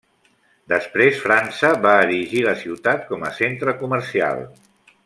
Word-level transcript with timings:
Després 0.71 1.19
França 1.25 1.71
va 1.85 1.93
erigir 2.07 2.43
la 2.49 2.57
ciutat 2.65 3.07
com 3.13 3.29
a 3.29 3.33
centre 3.43 3.79
comercial. 3.85 4.47